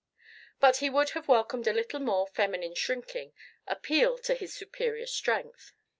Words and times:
But 0.59 0.77
he 0.77 0.89
would 0.89 1.11
have 1.11 1.27
welcomed 1.27 1.67
a 1.67 1.73
little 1.73 1.99
more 1.99 2.25
feminine 2.25 2.73
shrinking, 2.73 3.33
appeal 3.67 4.17
to 4.17 4.33
his 4.33 4.51
superior 4.51 5.05
strength. 5.05 5.73